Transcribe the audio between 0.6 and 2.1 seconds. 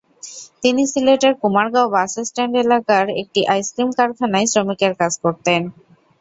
তিনি সিলেটের কুমারগাঁও